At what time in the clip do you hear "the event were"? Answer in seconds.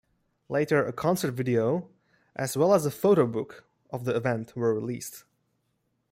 4.03-4.73